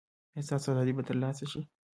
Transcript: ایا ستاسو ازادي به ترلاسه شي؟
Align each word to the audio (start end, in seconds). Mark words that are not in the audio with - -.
ایا 0.35 0.45
ستاسو 0.47 0.67
ازادي 0.71 0.93
به 0.97 1.03
ترلاسه 1.09 1.45
شي؟ 1.51 1.59